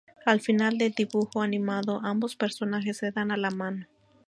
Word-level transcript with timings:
Al 0.25 0.41
final 0.41 0.79
del 0.79 0.93
dibujo 0.93 1.43
animado, 1.43 1.99
ambos 2.03 2.35
personajes 2.35 2.97
se 2.97 3.11
dan 3.11 3.39
la 3.39 3.51
mano. 3.51 3.85